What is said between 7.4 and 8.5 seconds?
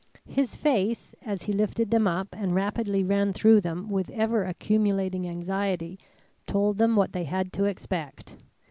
to expect.